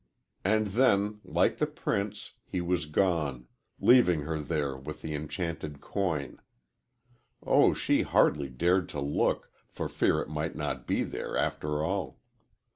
[0.43, 3.47] And then, like the prince, he was gone,
[3.79, 6.41] leaving her there with the enchanted coin.
[7.45, 12.19] Oh, she hardly dared to look, for fear it might not be there after all.